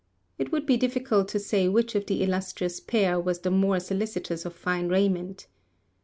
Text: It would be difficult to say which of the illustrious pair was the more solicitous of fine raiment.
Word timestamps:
It 0.39 0.51
would 0.51 0.65
be 0.65 0.77
difficult 0.77 1.27
to 1.27 1.37
say 1.37 1.67
which 1.67 1.93
of 1.93 2.07
the 2.07 2.23
illustrious 2.23 2.79
pair 2.79 3.19
was 3.19 3.41
the 3.41 3.51
more 3.51 3.79
solicitous 3.79 4.45
of 4.45 4.55
fine 4.55 4.89
raiment. 4.89 5.45